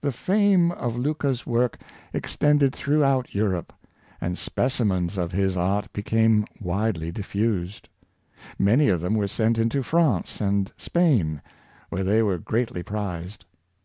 The 0.00 0.10
fame 0.10 0.72
of 0.72 0.96
Luca's 0.96 1.46
work 1.46 1.78
extended 2.12 2.74
throughout 2.74 3.32
Eu 3.32 3.44
rope, 3.46 3.72
and 4.20 4.36
specimens 4.36 5.16
of 5.16 5.30
his 5.30 5.56
art 5.56 5.92
became 5.92 6.46
widely 6.60 7.12
diffused. 7.12 7.88
Many 8.58 8.88
of 8.88 9.00
them 9.00 9.14
were 9.14 9.28
sent 9.28 9.58
into 9.58 9.84
France 9.84 10.40
and 10.40 10.72
Spain, 10.76 11.42
where 11.90 12.02
they 12.02 12.24
were 12.24 12.38
greatly 12.38 12.82
prized. 12.82 13.44